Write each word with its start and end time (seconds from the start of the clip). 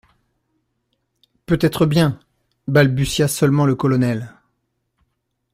«Peut-être 1.45 1.85
bien…,» 1.85 2.19
balbutia 2.67 3.27
seulement 3.27 3.67
le 3.67 3.75
colonel. 3.75 4.33